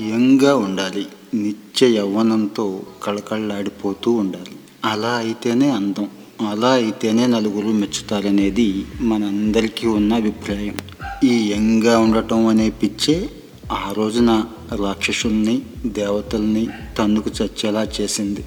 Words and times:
యంగ్గా 0.00 0.56
ఉండాలి. 0.56 1.06
నిత్య 1.34 1.86
యవ్వనంతో 1.86 2.80
కళకళలాడిపోతూ 3.02 4.12
ఉండాలి. 4.12 4.56
అలా 4.84 5.08
అయితేనే 5.08 5.70
అందం. 5.70 6.08
అలా 6.48 6.68
అయితేనే 6.68 7.26
నలుగురు 7.26 7.66
మెచ్చుతారనేది 7.66 8.84
మనందరికీ 9.00 9.86
ఉన్న 9.86 10.14
అభిప్రాయం. 10.14 10.76
ఈ 11.24 11.52
యంగ్గా 11.52 11.98
ఉండటం 11.98 12.46
అనే 12.46 12.70
పిచ్చే 12.70 13.30
ఆ 13.72 13.92
రోజున 13.92 14.44
రాక్షసుల్ని 14.72 15.62
దేవతల్ని 15.86 16.68
తన్నుకు 16.98 17.30
చచ్చేలా 17.42 17.86
చేసింది 18.00 18.44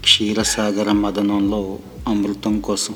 క్షీరసాగర 0.00 0.92
మదనంలో 0.92 1.78
అమృతం 2.08 2.60
కోసం. 2.60 2.94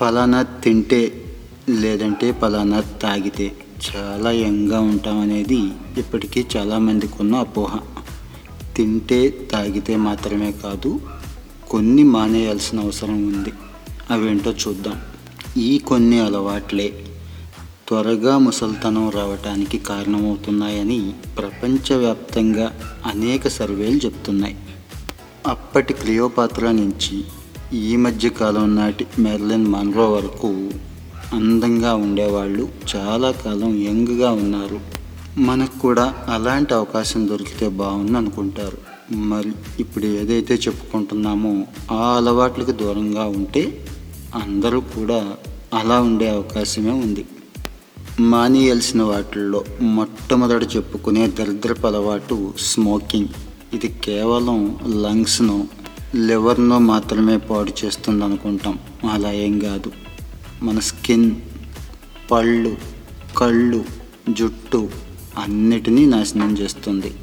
పలానా 0.00 0.42
తింటే 0.42 1.24
లేదంటే 1.68 2.32
పలానా 2.32 2.80
తాగితే 2.80 3.56
చాలా 3.76 4.30
యంగ్గా 4.30 4.80
ఉంటామనేది 4.80 5.58
ఇప్పటికీ 5.98 6.44
చాలామందికి 6.56 7.12
ఉన్న 7.20 7.36
అపోహ. 7.36 7.78
తింటే 8.76 9.48
తాగితే 9.52 9.96
మాత్రమే 9.96 10.52
కాదు 10.52 11.00
కొన్ని 11.70 12.02
మానేయాల్సిన 12.02 12.80
అవసరం 12.80 13.26
ఉంది. 13.26 13.52
అవేంటో 14.10 14.52
చూద్దాం. 14.52 15.00
ఈ 15.56 15.78
కొన్ని 15.78 16.20
అలవాట్లే. 16.20 17.04
త్వరగా 17.88 18.38
ముసల్తనం 18.38 19.10
రావటానికి 19.10 19.78
కారణమవుతున్నాయని 19.78 21.12
ప్రపంచవ్యాప్తంగా 21.38 22.80
అనేక 23.06 23.48
సర్వేలు 23.48 23.96
చెప్తున్నాయి. 23.96 24.56
అప్పటి 25.46 25.94
క్లియోపాత్ర 25.94 26.70
నుంచి 26.70 27.24
ఈ 27.78 27.96
మధ్య 27.96 28.28
కాలం 28.28 28.76
నాటి 28.76 29.06
మెర్లిన్ 29.18 29.66
మన్రో 29.66 30.12
వరకు 30.12 30.70
అందంగా 31.32 31.94
ఉండేవాళ్ళు 31.94 32.68
చాలా 32.96 33.30
కాలం 33.30 33.76
యంగ్గా 33.82 34.30
ఉన్నారు. 34.30 34.80
మనకు 35.38 35.78
కూడా 35.78 36.14
అలాంటి 36.28 36.74
అవకాశం 36.74 37.28
దొరికితే 37.28 37.68
బాగుంది 37.68 38.16
అనుకుంటారు. 38.16 38.78
మరి 39.14 39.52
ఇప్పుడు 39.80 40.04
ఏదైతే 40.04 40.54
చెప్పుకుంటున్నామో 40.54 41.64
ఆ 41.92 42.16
అలవాట్లకు 42.16 42.70
దూరంగా 42.72 43.24
ఉంటే 43.24 43.86
అందరూ 44.34 44.80
కూడా 44.80 45.34
అలా 45.74 46.00
ఉండే 46.00 46.28
అవకాశమే 46.28 46.90
ఉంది. 46.90 47.24
మానేయాల్సిన 48.20 49.02
వాటిల్లో 49.02 49.64
మొట్టమొదట 49.82 50.76
చెప్పుకునే 50.76 51.26
దరిద్రపు 51.26 51.86
అలవాటు 51.86 52.52
స్మోకింగ్. 52.58 53.28
ఇది 53.74 53.88
కేవలం 54.04 54.78
లంగ్స్ను 55.02 55.68
లివర్ను 56.14 56.78
మాత్రమే 56.78 57.36
పాడు 57.36 57.72
చేస్తుంది 57.84 58.24
అనుకుంటాం 58.24 58.78
అలా 59.12 59.32
ఏం 59.32 59.58
కాదు. 59.58 59.92
మన 60.62 60.78
స్కిన్ 60.78 61.36
పళ్ళు 62.30 62.76
కళ్ళు 63.36 63.84
జుట్టు 64.28 64.90
అన్నిటినీ 65.38 66.04
నాశనం 66.06 66.58
చేస్తుంది. 66.58 67.14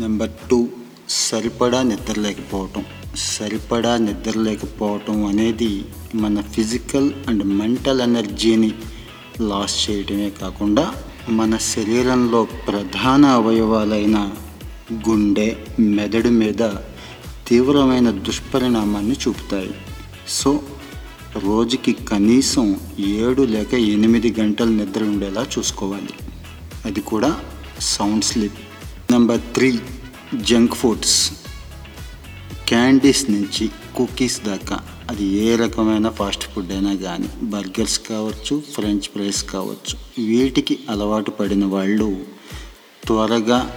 నెంబర్ 0.00 0.30
టూ 0.50 0.68
సరిపడా 1.08 1.82
నిద్ర 1.82 2.20
లేకపోవటం 2.20 2.84
సరిపడా 3.16 3.96
నిద్ర 3.96 4.38
లేకపోవటం 4.38 5.26
అనేది 5.26 5.84
మన 6.14 6.40
ఫిజికల్ 6.40 7.12
అండ్ 7.28 7.44
మెంటల్ 7.44 8.00
ఎనర్జీని 8.00 8.74
లాస్ 9.40 9.90
చేయడమే 9.90 10.30
కాకుండా 10.30 10.94
మన 11.28 11.56
శరీరంలో 11.56 12.44
ప్రధాన 12.44 13.26
అవయవాలైన 13.26 14.32
గుండె 14.92 15.56
మెదడు 15.80 16.28
మీద 16.28 16.70
తీవ్రమైన 17.48 18.10
దుష్పరిణామాన్ని 18.10 19.16
చూపుతాయి. 19.28 19.74
సో 20.28 20.60
రోజుకి 21.38 21.92
కనీసం 21.92 22.80
ఏడు 23.00 23.42
లేక 23.42 23.74
ఎనిమిది 23.74 24.34
గంటలు 24.40 24.70
నిద్ర 24.70 25.02
ఉండేలా 25.04 25.46
చూసుకోవాలి. 25.58 26.14
అది 26.84 27.00
కూడా 27.00 27.40
sound 27.80 28.24
sleep. 28.24 28.58
Number 29.10 29.40
three 29.40 29.78
junk 30.34 30.74
foods. 30.74 31.32
Candies 32.68 33.30
నుంచి 33.30 33.70
కుకీస్ 33.96 34.44
దాకా 34.44 34.80
అది 35.10 35.24
ఏ 35.24 35.56
రకమైన 35.56 36.08
ఫాస్ట్ 36.08 36.42
ఫుడ్ 36.42 36.72
అయినా 36.72 36.94
కానీ 36.94 37.28
బర్గర్స్ 37.42 37.98
కావచ్చు 37.98 38.62
ఫ్రెంచ్ 38.74 39.00
ఫ్రైస్ 39.00 39.44
కావచ్చు 39.44 40.24
వీటికి 40.26 40.78
అలవాటు 40.90 41.30
పడిన 41.30 41.64
వాళ్ళు 41.64 42.24
త్వరగా 43.06 43.72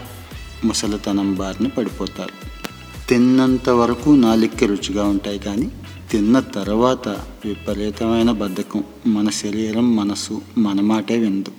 ముసలితనం 0.66 1.34
బారిన 1.36 1.68
పడిపోతారు. 1.68 2.52
తిన్నంత 3.08 3.70
వరకు 3.70 4.10
నాలిక్కి 4.10 4.66
రుచిగా 4.66 5.04
ఉంటాయి 5.04 5.40
కానీ 5.40 5.72
తిన్న 6.12 6.40
తర్వాత 6.40 7.08
విపరీతమైన 7.46 8.32
బద్ధకం. 8.32 8.84
మన 9.08 9.30
శరీరం 9.30 9.96
మనసు 9.96 10.42
మన 10.58 10.82
మాటే 10.82 11.18
విందు 11.18 11.52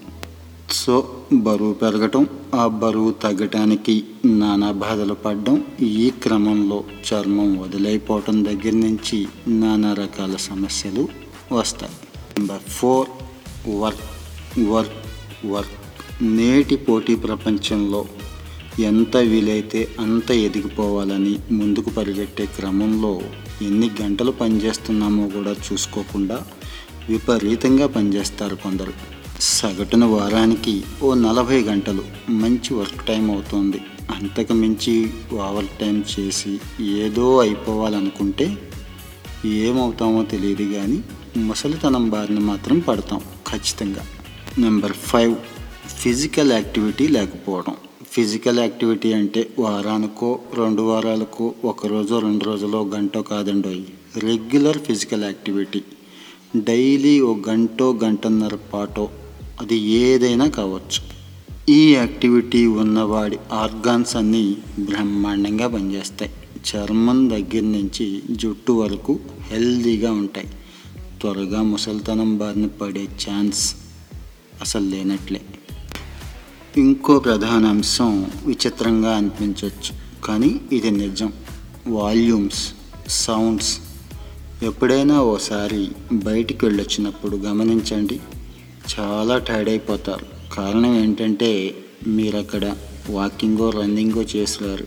సో 0.70 1.16
బరువు 1.32 1.72
పెరగటం 1.72 2.26
ఆ 2.54 2.66
బరువు 2.66 3.10
తగ్గటానికి 3.10 4.04
నానా 4.24 4.70
బాధలు 4.72 5.14
పడడం 5.14 5.64
ఈ 5.82 6.12
క్రమంలో 6.22 6.84
చర్మం 7.08 7.58
వదిలైపోవటం 7.58 8.44
దగ్గర 8.44 8.72
నుంచి 8.72 9.26
నానా 9.48 9.92
రకాల 9.92 10.36
సమస్యలు 10.36 11.08
వస్తాయి. 11.52 11.92
Number 12.38 12.60
four 12.60 13.08
work 13.68 14.06
work 14.60 14.98
work 15.46 16.24
నేటి 16.24 16.76
పోటీ 16.76 17.14
ప్రపంచంలో 17.14 18.04
ఎంత 18.80 19.16
వీలైతే 19.16 19.88
అంత 20.00 20.30
ఎదిగిపోవాలని 20.30 21.38
ముందుకు 21.52 21.90
పరిగెట్టే 21.90 22.46
క్రమంలో 22.46 23.20
ఎన్ని 23.62 23.90
గంటలు 24.02 24.30
పనిచేస్తున్నామో 24.30 25.28
కూడా 25.28 25.52
చూసుకోకుండా 25.52 26.42
విపరీతంగా 27.08 27.86
పనిచేస్తారు 27.86 28.54
కొందరు. 28.54 28.92
సగటున 29.40 30.04
వారానికి 30.04 30.82
ఓ 31.02 31.14
నలభై 31.14 31.62
గంటలు 31.62 32.04
మంచి 32.30 32.74
వర్క్ 32.74 33.06
టైం 33.06 33.30
అవుతుంది. 33.30 33.80
అంతకు 34.10 34.52
మించి 34.52 35.10
ఓవర్ 35.32 35.66
టైం 35.80 36.04
చేసి 36.18 36.60
ఏదో 36.82 37.38
అయిపోవాలనుకుంటే 37.38 38.56
ఏమవుతామో 39.44 40.22
తెలియదు 40.22 40.72
కానీ 40.72 41.02
ముసలితనం 41.36 42.10
బారిన 42.10 42.38
మాత్రం 42.38 42.78
పడతాం 42.78 43.20
ఖచ్చితంగా. 43.48 44.06
నెంబర్ 44.58 44.92
ఫైవ్ 44.92 45.34
ఫిజికల్ 45.98 46.52
యాక్టివిటీ 46.52 47.08
లేకపోవడం. 47.08 47.76
ఫిజికల్ 48.12 48.58
యాక్టివిటీ 48.58 49.12
అంటే 49.12 49.50
వారానికో 49.58 50.38
రెండు 50.54 50.82
వారాలకో 50.82 51.54
ఒక 51.64 51.86
రోజు 51.86 52.14
రెండు 52.14 52.44
రోజులో 52.44 52.82
గంటో 52.82 53.22
కాదండి 53.22 53.84
రెగ్యులర్ 54.16 54.78
ఫిజికల్ 54.78 55.24
యాక్టివిటీ. 55.24 55.82
డైలీ 56.56 57.20
ఓ 57.20 57.34
గంటో 57.48 57.98
గంటన్నర 58.04 58.54
పాటో 58.54 59.10
అది 59.60 59.76
ఏదైనా 59.76 60.48
కావచ్చు. 60.48 61.00
ఈ 61.72 61.94
యాక్టివిటీ 61.94 62.66
ఉన్నవాడి 62.66 63.38
ఆర్గాన్స్ 63.52 64.16
అన్నీ 64.16 64.56
బ్రహ్మాండంగా 64.78 65.68
పనిచేస్తాయి. 65.68 66.30
చర్మం 66.68 67.30
దగ్గర 67.30 67.62
నుంచి 67.62 68.22
జుట్టు 68.30 68.72
వరకు 68.72 69.20
హెల్దీగా 69.50 70.12
ఉంటాయి. 70.12 70.48
త్వరగా 71.20 71.62
ముసలితనం 71.62 72.38
బారిన 72.38 72.66
పడే 72.66 73.08
ఛాన్స్ 73.24 73.74
అసలు 74.60 74.84
లేనట్లే. 74.84 75.40
ఇంకో 76.76 77.18
ప్రధాన 77.18 77.66
అంశం 77.66 78.30
విచిత్రంగా 78.46 79.16
అనిపించవచ్చు 79.16 80.22
కానీ 80.24 80.60
ఇది 80.72 80.90
నిజం. 80.90 81.32
Volumes 81.86 82.72
sounds. 83.08 83.78
ఎప్పుడైనా 84.62 85.20
ఓసారి 85.20 85.88
బయటికి 86.12 86.66
వెళ్ళొచ్చినప్పుడు 86.66 87.36
గమనించండి 87.36 88.20
చాలా 88.98 89.38
టైర్డ్ 89.38 89.68
అయిపోతారు. 89.68 90.54
కారణం 90.54 90.94
ఏంటంటే 90.94 91.74
మీరు 92.06 92.36
అక్కడ 92.36 92.76
వాకింగో 93.10 93.70
రన్నింగో 93.70 94.22
చేసారు 94.22 94.86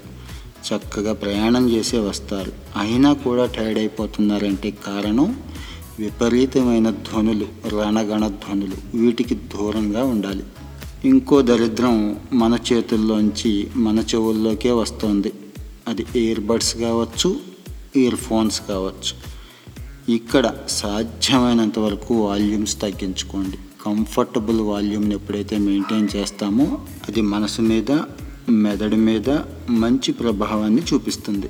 చక్కగా 0.67 1.13
ప్రయాణం 1.13 1.69
చేసే 1.69 1.99
వస్తారు. 1.99 2.51
అయినా 2.77 3.13
కూడా 3.13 3.45
టైర్డ్ 3.45 3.79
అయిపోతున్నారంటే 3.79 4.71
కారణం 4.71 5.39
విపరీతమైన 5.99 6.89
ధ్వనులు 6.89 7.47
రణగణ 7.67 8.27
ధ్వనులు. 8.27 8.97
వీటికి 8.97 9.35
దూరంగా 9.35 10.03
ఉండాలి. 10.03 10.43
ఇంకో 11.05 11.41
దరిద్రం 11.41 12.19
మన 12.33 12.57
చేతుల్లోంచి 12.73 13.67
మన 13.75 13.99
చెవుల్లోకే 13.99 14.71
వస్తుంది. 14.71 15.31
అది 15.87 16.05
ఇయర్ 16.15 16.39
బడ్స్ 16.39 16.77
కావచ్చు 16.77 17.39
ఇయర్ 17.95 18.15
ఫోన్స్ 18.15 18.61
కావచ్చు. 18.69 19.13
ఇక్కడ 20.13 20.53
సాధ్యమైనంత 20.69 21.79
వరకు 21.79 22.13
వాల్యూమ్స్ 22.15 22.81
తగ్గించుకోండి. 22.81 23.57
కంఫర్టబుల్ 23.85 24.61
వాల్యూమ్ని 24.61 25.15
ఎప్పుడైతే 25.15 25.57
మెయింటైన్ 25.57 26.07
చేస్తామో 26.15 26.81
అది 27.09 27.21
మనసు 27.21 27.61
మీద 27.61 27.91
మెదడు 28.49 28.95
మీద 28.95 29.29
మంచి 29.69 30.13
ప్రభావాన్ని 30.13 30.81
చూపిస్తుంది. 30.93 31.49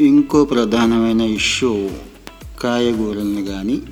ఇంకో 0.00 0.44
ప్రధానమైన 0.44 1.20
ఇష్యూ 1.20 1.90
కాయగూరలను 2.60 3.44
కానీ 3.44 3.82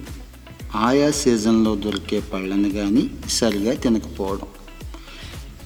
ఆయా 0.76 1.10
సీజన్లో 1.10 1.74
దొరికే 1.74 2.20
పళ్ళని 2.20 2.70
కానీ 2.70 3.10
సరిగా 3.28 3.74
తినకపోవడం. 3.74 4.46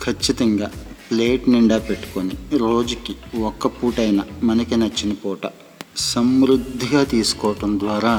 ఖచ్చితంగా 0.08 0.68
ప్లేట్ 1.10 1.48
నిండా 1.48 1.78
పెట్టుకొని 1.78 2.34
రోజుకి 2.58 3.14
ఒక్క 3.50 3.66
పూటైనా 3.66 4.24
మనకి 4.42 4.76
నచ్చిన 4.76 5.12
పూట 5.12 5.40
సమృద్ధిగా 6.12 7.04
తీసుకోవటం 7.04 7.70
ద్వారా 7.78 8.14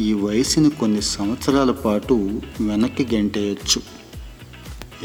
ఈ 0.00 0.12
వయసుని 0.24 0.70
కొన్ని 0.80 1.02
సంవత్సరాల 1.02 1.70
పాటు 1.84 2.14
వెనక్కి 2.60 3.04
గెంటేయచ్చు. 3.14 3.80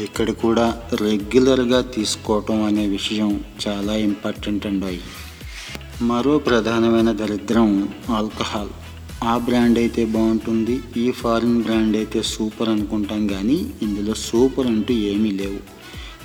ఇక్కడ 0.04 0.30
కూడా 0.30 0.66
రెగ్యులర్గా 1.02 1.80
తీసుకోవటం 1.96 2.64
అనే 2.64 2.84
విషయం 2.86 3.30
చాలా 3.64 3.96
ఇంపార్టెంట్ 4.08 4.66
అండి 4.66 5.00
మరో 6.02 6.34
ప్రధానమైన 6.38 7.12
దరిద్రం 7.12 7.68
ఆల్కహాల్. 8.18 8.72
ఆ 9.24 9.34
బ్రాండ్ 9.46 9.78
అయితే 9.78 10.04
బాగుంటుంది 10.14 10.74
ఈ 10.96 11.06
ఫారిన్ 11.10 11.62
బ్రాండ్ 11.62 11.96
అయితే 11.96 12.22
సూపర్ 12.32 12.68
అనుకుంటాం 12.68 13.22
కానీ 13.26 13.58
ఇందులో 13.82 14.14
సూపర్ 14.28 14.66
అంటూ 14.66 14.94
ఏమీ 15.12 15.30
లేవు. 15.42 15.60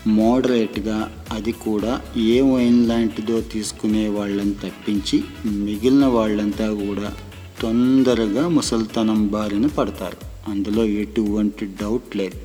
మోడరేట్గా 0.07 1.25
అది 1.31 1.51
కూడా 1.51 2.01
ఏ 2.17 2.41
వైన్ 2.41 2.87
లాంటిదో 2.87 3.41
తీసుకునే 3.41 4.07
వాళ్ళని 4.07 4.53
తప్పించి 4.53 5.23
మిగిలిన 5.45 6.05
వాళ్ళంతా 6.05 6.73
కూడా 6.73 7.13
తొందరగా 7.61 8.47
ముసల్తనం 8.47 9.27
బారిన 9.27 9.65
పడతారు. 9.65 10.17
అందులో 10.51 10.85
ఎటువంటి 10.85 11.65
డౌట్ 11.65 12.17
లేదు. 12.17 12.37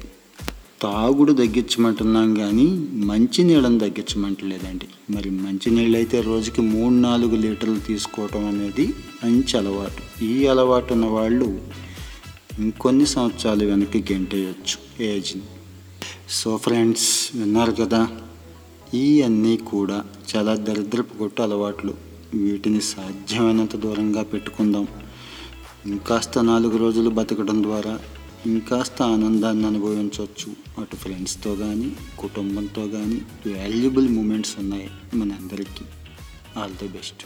తాగుడు 0.83 1.33
తగ్గించమంటున్నాం 1.33 2.35
కానీ 2.35 2.87
మంచినీళ్ళని 2.95 3.79
తగ్గించమంటలేదండి 3.79 4.89
మరి 5.11 5.31
మంచినీళ్ళు 5.31 5.97
అయితే 5.97 6.21
రోజుకి 6.21 6.63
మూడు 6.63 6.95
నాలుగు 6.95 7.37
లీటర్లు 7.37 7.79
తీసుకోవటం 7.79 8.49
అనేది 8.49 8.95
మంచి 9.25 9.59
అలవాటు. 9.59 10.25
ఈ 10.25 10.47
అలవాటు 10.47 10.93
ఉన్న 10.93 11.07
వాళ్ళు 11.07 11.59
ఇంకొన్ని 12.59 13.07
సంవత్సరాలు 13.07 13.65
వెనక్కి 13.65 14.05
గెంటేయచ్చు. 14.13 15.05
ఏజ్ని 15.05 15.43
సో 16.29 16.57
ఫ్రెండ్స్ 16.57 17.37
విన్నారు 17.37 17.73
కదా? 17.73 18.09
ఈ 18.95 19.23
అన్నీ 19.23 19.57
కూడా 19.57 20.05
చాలా 20.37 20.55
దరిద్రపు 20.55 21.19
కొట్టు 21.19 21.43
అలవాట్లు. 21.43 21.95
వీటిని 22.35 22.81
సాధ్యమైనంత 22.81 23.77
దూరంగా 23.77 24.23
పెట్టుకుందాం. 24.23 24.89
ఇంకాస్త 25.87 26.39
నాలుగు 26.39 26.77
రోజులు 26.77 27.11
బతకడం 27.11 27.63
ద్వారా 27.63 27.99
ఇంకాస్త 28.47 29.03
ఆనందాన్ని 29.03 29.67
అనుభవించవచ్చు 29.67 30.57
అటు 30.81 30.97
ఫ్రెండ్స్తో 30.97 31.57
కానీ 31.57 31.93
కుటుంబంతో 32.19 32.89
కానీ 32.89 33.23
వాల్యుబుల్ 33.53 34.09
మూమెంట్స్ 34.09 34.59
ఉన్నాయి 34.59 34.91
మనందరికీ. 35.15 35.85
All 36.61 36.73
the 36.73 36.89
best 36.89 37.25